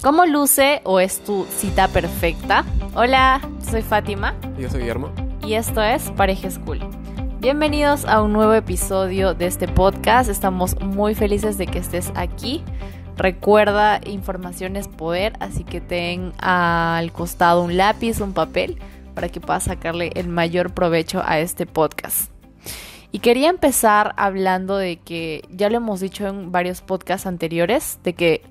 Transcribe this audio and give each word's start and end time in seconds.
¿Cómo 0.00 0.26
luce 0.26 0.80
o 0.84 1.00
es 1.00 1.18
tu 1.24 1.44
cita 1.46 1.88
perfecta? 1.88 2.64
Hola, 2.94 3.40
soy 3.68 3.82
Fátima. 3.82 4.32
Yo 4.56 4.70
soy 4.70 4.82
Guillermo. 4.82 5.10
Y 5.44 5.54
esto 5.54 5.82
es 5.82 6.12
Pareja 6.12 6.48
School. 6.52 6.78
Bienvenidos 7.40 8.04
a 8.04 8.22
un 8.22 8.32
nuevo 8.32 8.54
episodio 8.54 9.34
de 9.34 9.46
este 9.46 9.66
podcast. 9.66 10.30
Estamos 10.30 10.80
muy 10.80 11.16
felices 11.16 11.58
de 11.58 11.66
que 11.66 11.80
estés 11.80 12.12
aquí. 12.14 12.62
Recuerda, 13.16 14.00
información 14.06 14.76
es 14.76 14.86
poder, 14.86 15.32
así 15.40 15.64
que 15.64 15.80
ten 15.80 16.32
al 16.38 17.10
costado 17.10 17.62
un 17.62 17.76
lápiz, 17.76 18.20
un 18.20 18.34
papel, 18.34 18.78
para 19.16 19.28
que 19.28 19.40
puedas 19.40 19.64
sacarle 19.64 20.12
el 20.14 20.28
mayor 20.28 20.74
provecho 20.74 21.22
a 21.24 21.40
este 21.40 21.66
podcast. 21.66 22.30
Y 23.10 23.18
quería 23.18 23.48
empezar 23.48 24.14
hablando 24.16 24.76
de 24.76 24.98
que 24.98 25.42
ya 25.50 25.70
lo 25.70 25.78
hemos 25.78 25.98
dicho 25.98 26.28
en 26.28 26.52
varios 26.52 26.82
podcasts 26.82 27.26
anteriores, 27.26 27.98
de 28.04 28.12
que 28.12 28.42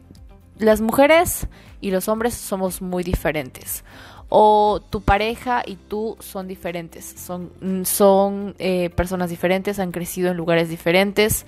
las 0.59 0.81
mujeres 0.81 1.47
y 1.81 1.91
los 1.91 2.07
hombres 2.07 2.33
somos 2.33 2.81
muy 2.81 3.03
diferentes. 3.03 3.83
O 4.29 4.81
tu 4.89 5.01
pareja 5.01 5.63
y 5.65 5.77
tú 5.77 6.17
son 6.19 6.49
diferentes, 6.49 7.05
son, 7.05 7.51
son 7.85 8.55
eh, 8.59 8.89
personas 8.89 9.29
diferentes, 9.29 9.79
han 9.79 9.93
crecido 9.93 10.29
en 10.31 10.37
lugares 10.37 10.67
diferentes 10.67 11.45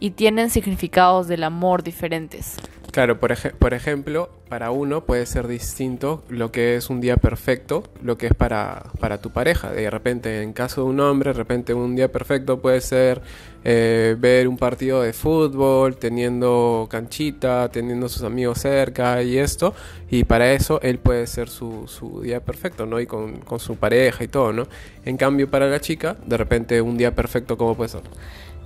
y 0.00 0.12
tienen 0.12 0.48
significados 0.48 1.28
del 1.28 1.44
amor 1.44 1.82
diferentes. 1.82 2.56
Claro, 2.92 3.18
por, 3.18 3.34
por, 3.54 3.72
ejemplo, 3.72 4.28
para 4.50 4.70
uno 4.70 5.06
puede 5.06 5.24
ser 5.24 5.48
distinto 5.48 6.22
lo 6.28 6.52
que 6.52 6.76
es 6.76 6.90
un 6.90 7.00
día 7.00 7.16
perfecto, 7.16 7.84
lo 8.02 8.18
que 8.18 8.26
es 8.26 8.34
para, 8.34 8.82
para 9.00 9.18
tu 9.18 9.30
pareja. 9.30 9.72
De 9.72 9.88
repente, 9.88 10.42
en 10.42 10.52
caso 10.52 10.82
de 10.82 10.90
un 10.90 11.00
hombre, 11.00 11.30
de 11.30 11.38
repente 11.38 11.72
un 11.72 11.96
día 11.96 12.12
perfecto 12.12 12.60
puede 12.60 12.82
ser 12.82 13.22
eh, 13.64 14.14
ver 14.18 14.46
un 14.46 14.58
partido 14.58 15.00
de 15.00 15.14
fútbol, 15.14 15.96
teniendo 15.96 16.86
canchita, 16.90 17.70
teniendo 17.70 18.10
sus 18.10 18.24
amigos 18.24 18.58
cerca 18.58 19.22
y 19.22 19.38
esto. 19.38 19.72
Y 20.10 20.24
para 20.24 20.52
eso 20.52 20.78
él 20.82 20.98
puede 20.98 21.26
ser 21.26 21.48
su, 21.48 21.88
su 21.88 22.20
día 22.20 22.40
perfecto, 22.40 22.84
¿no? 22.84 23.00
Y 23.00 23.06
con, 23.06 23.38
con 23.38 23.58
su 23.58 23.76
pareja 23.76 24.22
y 24.22 24.28
todo, 24.28 24.52
¿no? 24.52 24.68
En 25.06 25.16
cambio, 25.16 25.50
para 25.50 25.66
la 25.66 25.80
chica, 25.80 26.18
de 26.26 26.36
repente 26.36 26.82
un 26.82 26.98
día 26.98 27.14
perfecto, 27.14 27.56
¿cómo 27.56 27.74
puede 27.74 27.88
ser? 27.88 28.02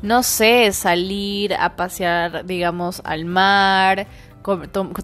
No 0.02 0.22
sé, 0.22 0.72
salir 0.72 1.54
a 1.54 1.76
pasear, 1.76 2.44
digamos, 2.46 3.02
al 3.04 3.24
mar, 3.24 4.06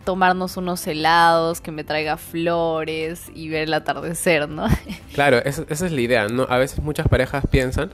tomarnos 0.05 0.57
unos 0.57 0.87
helados, 0.87 1.61
que 1.61 1.73
me 1.73 1.85
traiga 1.85 2.17
flores 2.17 3.31
y 3.35 3.49
ver 3.49 3.65
el 3.65 3.75
atardecer, 3.75 4.49
¿no? 4.49 4.67
Claro, 5.15 5.39
esa, 5.39 5.65
esa 5.69 5.87
es 5.87 5.93
la 5.93 6.01
idea, 6.01 6.29
¿no? 6.29 6.47
A 6.49 6.59
veces 6.59 6.81
muchas 6.81 7.09
parejas 7.09 7.45
piensan 7.51 7.91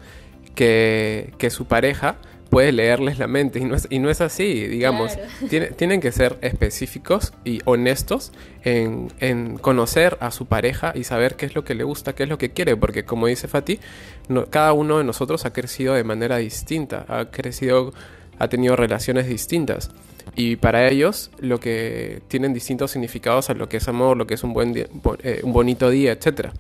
que, 0.54 1.32
que 1.38 1.50
su 1.50 1.66
pareja 1.66 2.16
puede 2.50 2.72
leerles 2.72 3.18
la 3.18 3.26
mente 3.26 3.58
y 3.58 3.64
no 3.64 3.74
es, 3.74 3.86
y 3.90 3.98
no 3.98 4.10
es 4.10 4.20
así, 4.20 4.66
digamos. 4.66 5.18
tienen 5.76 6.00
que 6.00 6.12
ser 6.12 6.38
específicos 6.40 7.32
y 7.44 7.60
honestos 7.64 8.32
en, 8.64 9.12
en, 9.20 9.58
conocer 9.58 10.16
a 10.20 10.30
su 10.30 10.46
pareja 10.46 10.92
y 10.94 11.04
saber 11.04 11.36
qué 11.36 11.46
es 11.46 11.54
lo 11.54 11.64
que 11.64 11.74
le 11.74 11.84
gusta, 11.84 12.14
qué 12.14 12.24
es 12.24 12.28
lo 12.28 12.38
que 12.38 12.50
quiere, 12.50 12.76
porque 12.76 13.04
como 13.04 13.26
dice 13.26 13.48
Fati, 13.48 13.78
no, 14.28 14.46
cada 14.46 14.72
uno 14.72 14.98
de 14.98 15.04
nosotros 15.04 15.44
ha 15.44 15.52
crecido 15.52 15.94
de 15.94 16.04
manera 16.04 16.38
distinta, 16.38 17.04
ha 17.08 17.26
crecido, 17.26 17.92
ha 18.38 18.48
tenido 18.48 18.76
relaciones 18.76 19.26
distintas. 19.26 19.90
Y 20.36 20.56
para 20.56 20.88
ellos 20.88 21.30
lo 21.40 21.58
que 21.58 22.22
tienen 22.28 22.52
distintos 22.54 22.90
significados 22.92 23.50
a 23.50 23.54
lo 23.54 23.68
que 23.68 23.78
es 23.78 23.88
amor, 23.88 24.16
lo 24.16 24.26
que 24.26 24.34
es 24.34 24.44
un, 24.44 24.52
buen 24.52 24.76
eh, 24.76 25.40
un 25.42 25.52
bonito 25.52 25.90
día, 25.90 26.12
etc. 26.12 26.50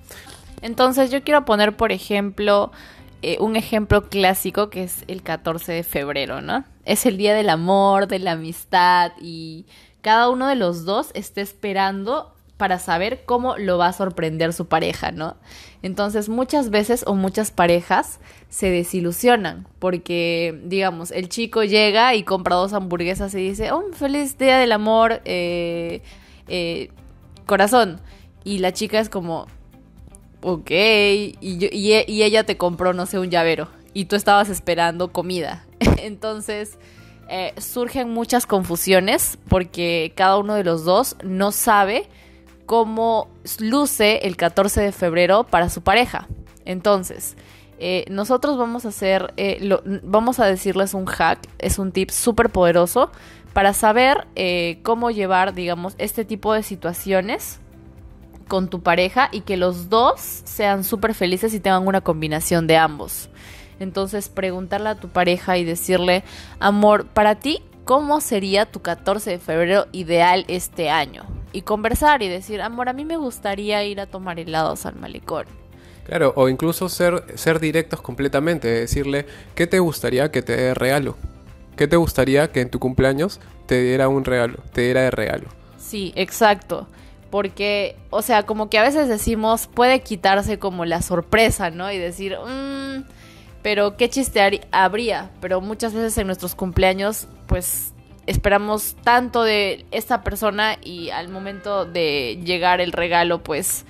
Entonces 0.62 1.10
yo 1.10 1.22
quiero 1.22 1.44
poner, 1.44 1.76
por 1.76 1.92
ejemplo, 1.92 2.72
eh, 3.22 3.36
un 3.40 3.56
ejemplo 3.56 4.08
clásico 4.08 4.70
que 4.70 4.84
es 4.84 5.04
el 5.08 5.22
14 5.22 5.72
de 5.72 5.82
febrero, 5.82 6.40
¿no? 6.40 6.64
Es 6.84 7.06
el 7.06 7.16
día 7.16 7.34
del 7.34 7.50
amor, 7.50 8.06
de 8.06 8.18
la 8.18 8.32
amistad 8.32 9.12
y 9.20 9.66
cada 10.02 10.28
uno 10.30 10.46
de 10.46 10.54
los 10.54 10.84
dos 10.84 11.10
está 11.14 11.40
esperando 11.40 12.32
para 12.56 12.78
saber 12.78 13.22
cómo 13.24 13.56
lo 13.56 13.78
va 13.78 13.86
a 13.86 13.92
sorprender 13.92 14.52
su 14.52 14.66
pareja, 14.66 15.12
¿no? 15.12 15.36
Entonces 15.82 16.28
muchas 16.28 16.70
veces 16.70 17.04
o 17.06 17.14
muchas 17.14 17.50
parejas 17.50 18.18
se 18.48 18.70
desilusionan 18.70 19.66
porque, 19.78 20.60
digamos, 20.64 21.12
el 21.12 21.28
chico 21.28 21.62
llega 21.62 22.14
y 22.14 22.24
compra 22.24 22.56
dos 22.56 22.72
hamburguesas 22.72 23.32
y 23.34 23.48
dice, 23.48 23.70
oh, 23.70 23.84
feliz 23.92 24.38
día 24.38 24.58
del 24.58 24.72
amor, 24.72 25.22
eh, 25.24 26.02
eh, 26.48 26.90
corazón. 27.46 28.00
Y 28.44 28.58
la 28.58 28.72
chica 28.72 28.98
es 28.98 29.08
como, 29.08 29.46
ok, 30.40 30.70
y, 30.70 31.36
y, 31.40 32.22
ella 32.22 32.44
te 32.44 32.56
compró, 32.56 32.92
no 32.92 33.06
sé, 33.06 33.18
un 33.18 33.30
llavero 33.30 33.68
y 33.94 34.04
tú 34.04 34.16
estabas 34.16 34.48
esperando 34.48 35.12
comida. 35.12 35.66
Entonces 35.98 36.78
eh, 37.28 37.52
surgen 37.58 38.10
muchas 38.10 38.46
confusiones 38.46 39.38
porque 39.48 40.12
cada 40.16 40.38
uno 40.38 40.54
de 40.54 40.64
los 40.64 40.84
dos 40.84 41.16
no 41.22 41.52
sabe 41.52 42.08
cómo 42.64 43.28
luce 43.58 44.26
el 44.26 44.36
14 44.36 44.80
de 44.80 44.92
febrero 44.92 45.44
para 45.44 45.68
su 45.68 45.82
pareja. 45.82 46.26
Entonces, 46.64 47.36
eh, 47.78 48.04
nosotros 48.10 48.56
vamos 48.56 48.84
a 48.84 48.88
hacer, 48.88 49.34
eh, 49.36 49.58
vamos 50.02 50.40
a 50.40 50.46
decirles 50.46 50.94
un 50.94 51.06
hack, 51.06 51.40
es 51.58 51.78
un 51.78 51.92
tip 51.92 52.10
súper 52.10 52.50
poderoso 52.50 53.10
para 53.52 53.72
saber 53.72 54.26
cómo 54.82 55.10
llevar, 55.10 55.54
digamos, 55.54 55.94
este 55.98 56.24
tipo 56.24 56.52
de 56.52 56.62
situaciones 56.62 57.60
con 58.48 58.68
tu 58.68 58.82
pareja 58.82 59.28
y 59.30 59.42
que 59.42 59.56
los 59.56 59.88
dos 59.88 60.20
sean 60.20 60.82
súper 60.82 61.14
felices 61.14 61.54
y 61.54 61.60
tengan 61.60 61.86
una 61.86 62.00
combinación 62.00 62.66
de 62.66 62.76
ambos. 62.76 63.28
Entonces 63.78 64.28
preguntarle 64.28 64.88
a 64.88 64.94
tu 64.96 65.08
pareja 65.08 65.56
y 65.58 65.64
decirle, 65.64 66.24
amor, 66.58 67.06
para 67.06 67.36
ti, 67.36 67.62
¿cómo 67.84 68.20
sería 68.20 68.66
tu 68.66 68.80
14 68.82 69.30
de 69.30 69.38
febrero 69.38 69.86
ideal 69.92 70.44
este 70.48 70.90
año? 70.90 71.24
Y 71.52 71.62
conversar 71.62 72.22
y 72.22 72.28
decir, 72.28 72.60
amor, 72.60 72.88
a 72.88 72.92
mí 72.92 73.04
me 73.04 73.16
gustaría 73.16 73.84
ir 73.84 74.00
a 74.00 74.06
tomar 74.06 74.40
helados 74.40 74.84
al 74.86 74.96
malecón. 74.96 75.46
Claro, 76.04 76.32
o 76.36 76.48
incluso 76.48 76.88
ser, 76.88 77.22
ser 77.36 77.60
directos 77.60 78.00
completamente, 78.00 78.66
decirle, 78.66 79.26
¿qué 79.54 79.66
te 79.66 79.78
gustaría 79.78 80.30
que 80.30 80.42
te 80.42 80.56
dé 80.56 80.74
regalo? 80.74 81.16
¿Qué 81.76 81.86
te 81.86 81.96
gustaría 81.96 82.50
que 82.50 82.62
en 82.62 82.70
tu 82.70 82.80
cumpleaños 82.80 83.40
te 83.66 83.80
diera 83.82 84.08
un 84.08 84.24
regalo, 84.24 84.58
te 84.72 84.82
diera 84.82 85.02
de 85.02 85.10
regalo? 85.10 85.48
Sí, 85.78 86.12
exacto 86.16 86.88
porque, 87.30 87.96
o 88.10 88.22
sea, 88.22 88.44
como 88.44 88.70
que 88.70 88.78
a 88.78 88.82
veces 88.82 89.08
decimos, 89.08 89.66
puede 89.66 90.00
quitarse 90.00 90.58
como 90.58 90.84
la 90.84 91.02
sorpresa, 91.02 91.70
¿no? 91.70 91.90
Y 91.92 91.98
decir, 91.98 92.36
mmm, 92.38 93.02
pero 93.62 93.96
qué 93.96 94.08
chiste 94.08 94.60
habría, 94.70 95.30
pero 95.40 95.60
muchas 95.60 95.92
veces 95.92 96.16
en 96.18 96.26
nuestros 96.26 96.54
cumpleaños, 96.54 97.28
pues 97.46 97.92
esperamos 98.26 98.94
tanto 99.02 99.42
de 99.42 99.86
esta 99.90 100.22
persona 100.22 100.76
y 100.82 101.10
al 101.10 101.28
momento 101.28 101.84
de 101.86 102.40
llegar 102.44 102.80
el 102.80 102.92
regalo, 102.92 103.42
pues 103.42 103.84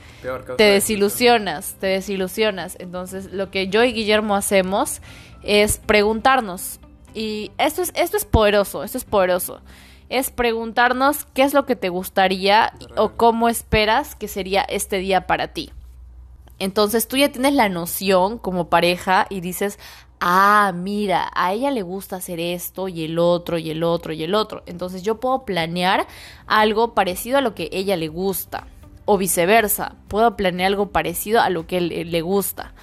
te 0.57 0.65
desilusionas, 0.65 1.77
te 1.81 1.89
desilusionas. 1.89 2.77
Entonces, 2.79 3.33
lo 3.33 3.51
que 3.51 3.69
yo 3.69 3.85
y 3.85 3.93
Guillermo 3.93 4.37
hacemos 4.37 5.01
es 5.43 5.79
preguntarnos. 5.79 6.81
Y 7.15 7.51
esto 7.59 7.83
es, 7.83 7.93
esto 7.97 8.17
es 8.17 8.25
poderoso, 8.25 8.85
esto 8.85 8.99
es 8.99 9.05
poderoso 9.05 9.61
es 10.09 10.31
preguntarnos 10.31 11.27
qué 11.35 11.43
es 11.43 11.55
lo 11.55 11.67
que 11.67 11.77
te 11.77 11.89
gustaría 11.89 12.73
o 12.97 13.11
cómo 13.11 13.49
esperas 13.49 14.15
que 14.15 14.29
sería 14.29 14.63
este 14.63 14.99
día 14.99 15.27
para 15.27 15.49
ti. 15.49 15.73
Entonces 16.59 17.07
tú 17.07 17.17
ya 17.17 17.31
tienes 17.31 17.55
la 17.55 17.69
noción 17.69 18.39
como 18.39 18.69
pareja 18.69 19.27
y 19.31 19.41
dices, 19.41 19.79
ah, 20.21 20.73
mira, 20.75 21.31
a 21.35 21.53
ella 21.53 21.71
le 21.71 21.83
gusta 21.83 22.17
hacer 22.17 22.41
esto 22.41 22.89
y 22.89 23.05
el 23.05 23.19
otro 23.19 23.59
y 23.59 23.71
el 23.71 23.85
otro 23.85 24.13
y 24.13 24.23
el 24.25 24.35
otro. 24.35 24.63
Entonces 24.67 25.03
yo 25.03 25.21
puedo 25.21 25.45
planear 25.45 26.07
algo 26.47 26.95
parecido 26.95 27.39
a 27.39 27.43
lo 27.43 27.55
que 27.55 27.69
ella 27.73 27.97
le 27.97 28.09
gusta. 28.09 28.67
O 29.05 29.17
viceversa, 29.17 29.95
puedo 30.09 30.37
planear 30.37 30.67
algo 30.67 30.91
parecido 30.91 31.41
a 31.41 31.49
lo 31.49 31.67
que 31.67 31.79
él, 31.79 32.11
le 32.11 32.21
gusta. 32.21 32.75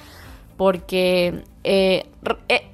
Porque, 0.57 1.43
eh, 1.63 2.07
eh, 2.49 2.67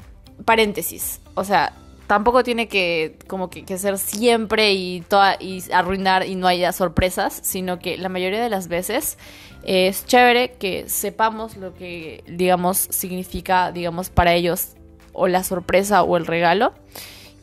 paréntesis, 0.46 1.20
o 1.34 1.44
sea, 1.44 1.74
tampoco 2.12 2.44
tiene 2.44 2.68
que 2.68 3.16
como 3.28 3.50
que, 3.50 3.78
ser 3.78 3.98
siempre 3.98 4.74
y 4.74 5.00
toda 5.00 5.38
y 5.40 5.64
arruinar 5.72 6.28
y 6.28 6.36
no 6.36 6.46
haya 6.46 6.74
sorpresas, 6.74 7.40
sino 7.42 7.80
que 7.80 7.98
la 7.98 8.10
mayoría 8.10 8.44
de 8.44 8.50
las 8.50 8.68
veces 8.68 9.18
es 9.64 10.06
chévere 10.06 10.52
que 10.60 10.90
sepamos 10.90 11.56
lo 11.56 11.74
que 11.74 12.26
digamos 12.28 12.80
significa, 12.90 13.72
digamos, 13.72 14.10
para 14.10 14.34
ellos 14.34 14.74
o 15.14 15.30
la 15.30 15.46
sorpresa 15.46 16.04
o 16.04 16.18
el 16.18 16.26
regalo 16.26 16.74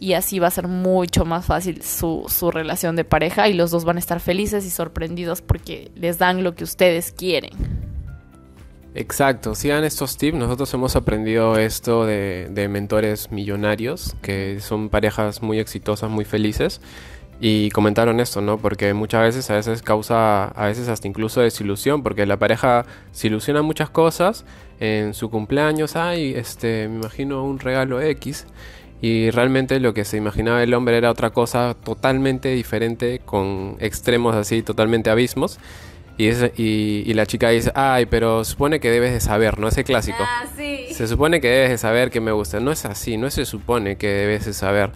y 0.00 0.12
así 0.12 0.38
va 0.38 0.48
a 0.48 0.50
ser 0.50 0.68
mucho 0.68 1.24
más 1.24 1.46
fácil 1.46 1.82
su, 1.82 2.26
su 2.28 2.50
relación 2.50 2.94
de 2.94 3.04
pareja 3.04 3.48
y 3.48 3.54
los 3.54 3.70
dos 3.70 3.86
van 3.86 3.96
a 3.96 4.00
estar 4.00 4.20
felices 4.20 4.66
y 4.66 4.70
sorprendidos 4.70 5.40
porque 5.40 5.90
les 5.94 6.18
dan 6.18 6.44
lo 6.44 6.54
que 6.54 6.64
ustedes 6.64 7.10
quieren. 7.12 7.52
Exacto, 8.94 9.54
sigan 9.54 9.84
estos 9.84 10.16
tips. 10.16 10.36
Nosotros 10.36 10.72
hemos 10.74 10.96
aprendido 10.96 11.58
esto 11.58 12.06
de, 12.06 12.68
mentores 12.70 13.30
millonarios, 13.30 14.16
que 14.22 14.60
son 14.60 14.88
parejas 14.88 15.42
muy 15.42 15.58
exitosas, 15.58 16.10
muy 16.10 16.24
felices. 16.24 16.80
Y 17.40 17.70
comentaron 17.70 18.18
esto, 18.18 18.40
¿no? 18.40 18.58
Porque 18.58 18.94
muchas 18.94 19.22
veces 19.22 19.48
a 19.50 19.54
veces 19.54 19.82
causa, 19.82 20.46
a 20.46 20.66
veces 20.66 20.88
hasta 20.88 21.06
incluso 21.06 21.40
desilusión, 21.40 22.02
porque 22.02 22.26
la 22.26 22.36
pareja 22.36 22.84
se 23.12 23.28
ilusiona 23.28 23.62
muchas 23.62 23.90
cosas 23.90 24.44
en 24.80 25.14
su 25.14 25.30
cumpleaños, 25.30 25.94
ay, 25.94 26.34
este, 26.34 26.88
me 26.88 26.96
imagino 26.96 27.44
un 27.44 27.60
regalo 27.60 28.00
X, 28.00 28.46
y 29.00 29.30
realmente 29.30 29.78
lo 29.78 29.94
que 29.94 30.04
se 30.04 30.16
imaginaba 30.16 30.62
el 30.64 30.74
hombre 30.74 30.96
era 30.96 31.10
otra 31.12 31.30
cosa 31.30 31.76
totalmente 31.84 32.48
diferente, 32.48 33.20
con 33.24 33.76
extremos 33.78 34.34
así, 34.34 34.62
totalmente 34.62 35.08
abismos. 35.10 35.60
Y, 36.18 36.30
y, 36.60 37.14
la 37.14 37.26
chica 37.26 37.48
dice, 37.50 37.70
ay, 37.76 38.06
pero 38.06 38.44
supone 38.44 38.80
que 38.80 38.90
debes 38.90 39.12
de 39.12 39.20
saber, 39.20 39.60
¿no? 39.60 39.68
Ese 39.68 39.84
clásico. 39.84 40.18
Ah, 40.20 40.46
sí. 40.56 40.88
Se 40.92 41.06
supone 41.06 41.40
que 41.40 41.48
debes 41.48 41.70
de 41.70 41.78
saber 41.78 42.10
que 42.10 42.20
me 42.20 42.32
gusta. 42.32 42.58
No 42.58 42.72
es 42.72 42.84
así, 42.84 43.16
no 43.16 43.30
se 43.30 43.44
supone 43.44 43.96
que 43.96 44.08
debes 44.08 44.44
de 44.44 44.52
saber. 44.52 44.90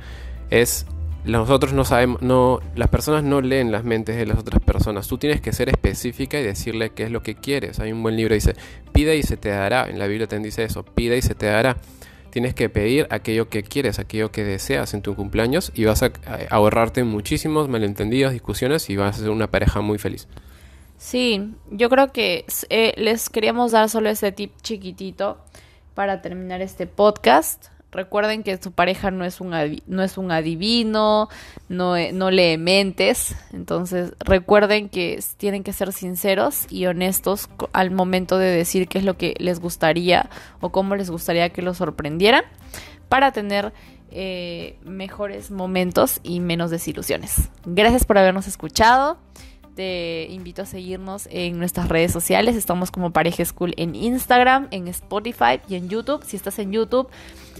Es, 0.50 0.84
nosotros 1.24 1.74
no 1.74 1.84
sabemos, 1.84 2.20
no, 2.22 2.58
las 2.74 2.88
personas 2.88 3.22
no 3.22 3.40
leen 3.40 3.70
las 3.70 3.84
mentes 3.84 4.16
de 4.16 4.26
las 4.26 4.36
otras 4.36 4.60
personas. 4.60 5.06
Tú 5.06 5.16
tienes 5.16 5.40
que 5.40 5.52
ser 5.52 5.68
específica 5.68 6.40
y 6.40 6.42
decirle 6.42 6.90
qué 6.90 7.04
es 7.04 7.12
lo 7.12 7.22
que 7.22 7.36
quieres. 7.36 7.78
Hay 7.78 7.92
un 7.92 8.02
buen 8.02 8.16
libro 8.16 8.30
que 8.30 8.34
dice, 8.34 8.56
pide 8.92 9.16
y 9.16 9.22
se 9.22 9.36
te 9.36 9.50
dará. 9.50 9.88
En 9.88 10.00
la 10.00 10.08
Biblia 10.08 10.26
te 10.26 10.36
dice 10.40 10.64
eso, 10.64 10.84
pide 10.84 11.16
y 11.18 11.22
se 11.22 11.36
te 11.36 11.46
dará. 11.46 11.76
Tienes 12.30 12.54
que 12.54 12.68
pedir 12.68 13.06
aquello 13.10 13.48
que 13.48 13.62
quieres, 13.62 14.00
aquello 14.00 14.32
que 14.32 14.42
deseas 14.42 14.92
en 14.94 15.02
tu 15.02 15.14
cumpleaños 15.14 15.70
y 15.72 15.84
vas 15.84 16.02
a 16.02 16.10
ahorrarte 16.50 17.04
muchísimos 17.04 17.68
malentendidos, 17.68 18.32
discusiones 18.32 18.90
y 18.90 18.96
vas 18.96 19.18
a 19.18 19.20
ser 19.20 19.30
una 19.30 19.52
pareja 19.52 19.82
muy 19.82 19.98
feliz. 19.98 20.26
Sí, 21.02 21.52
yo 21.68 21.90
creo 21.90 22.12
que 22.12 22.46
eh, 22.70 22.94
les 22.96 23.28
queríamos 23.28 23.72
dar 23.72 23.88
solo 23.88 24.08
este 24.08 24.30
tip 24.30 24.52
chiquitito 24.62 25.38
para 25.94 26.22
terminar 26.22 26.62
este 26.62 26.86
podcast. 26.86 27.66
Recuerden 27.90 28.44
que 28.44 28.56
su 28.62 28.70
pareja 28.70 29.10
no 29.10 29.24
es 29.24 29.40
un, 29.40 29.50
no 29.88 30.02
es 30.04 30.16
un 30.16 30.30
adivino, 30.30 31.28
no, 31.68 31.96
eh, 31.96 32.12
no 32.12 32.30
lee 32.30 32.56
mentes. 32.56 33.34
Entonces 33.52 34.14
recuerden 34.20 34.88
que 34.88 35.18
tienen 35.38 35.64
que 35.64 35.72
ser 35.72 35.92
sinceros 35.92 36.66
y 36.70 36.86
honestos 36.86 37.50
al 37.72 37.90
momento 37.90 38.38
de 38.38 38.46
decir 38.46 38.86
qué 38.86 38.98
es 38.98 39.04
lo 39.04 39.18
que 39.18 39.34
les 39.40 39.58
gustaría 39.58 40.30
o 40.60 40.70
cómo 40.70 40.94
les 40.94 41.10
gustaría 41.10 41.50
que 41.50 41.62
los 41.62 41.78
sorprendieran 41.78 42.44
para 43.08 43.32
tener 43.32 43.72
eh, 44.12 44.78
mejores 44.84 45.50
momentos 45.50 46.20
y 46.22 46.38
menos 46.38 46.70
desilusiones. 46.70 47.50
Gracias 47.66 48.04
por 48.04 48.18
habernos 48.18 48.46
escuchado. 48.46 49.18
Te 49.74 50.26
invito 50.30 50.62
a 50.62 50.66
seguirnos 50.66 51.28
en 51.30 51.58
nuestras 51.58 51.88
redes 51.88 52.12
sociales. 52.12 52.56
Estamos 52.56 52.90
como 52.90 53.10
Pareja 53.10 53.44
School 53.44 53.74
en 53.76 53.94
Instagram, 53.94 54.68
en 54.70 54.88
Spotify 54.88 55.60
y 55.68 55.76
en 55.76 55.88
YouTube. 55.88 56.22
Si 56.24 56.36
estás 56.36 56.58
en 56.58 56.72
YouTube, 56.72 57.08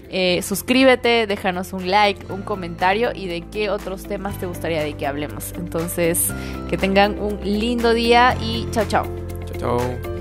eh, 0.09 0.41
suscríbete, 0.43 1.25
déjanos 1.25 1.73
un 1.73 1.89
like, 1.89 2.31
un 2.31 2.43
comentario 2.43 3.11
y 3.15 3.27
de 3.27 3.41
qué 3.41 3.69
otros 3.69 4.03
temas 4.03 4.37
te 4.39 4.45
gustaría 4.45 4.83
de 4.83 4.93
que 4.93 5.07
hablemos. 5.07 5.53
Entonces, 5.53 6.31
que 6.69 6.77
tengan 6.77 7.19
un 7.19 7.39
lindo 7.41 7.93
día 7.93 8.37
y 8.41 8.67
chao, 8.71 8.85
chao. 8.87 9.05
Chao, 9.59 9.79
chao. 9.79 10.12